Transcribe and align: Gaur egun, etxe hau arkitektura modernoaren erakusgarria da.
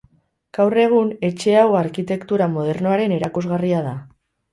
Gaur 0.57 0.75
egun, 0.83 1.11
etxe 1.27 1.53
hau 1.63 1.67
arkitektura 1.81 2.47
modernoaren 2.55 3.15
erakusgarria 3.19 3.83
da. 3.89 3.93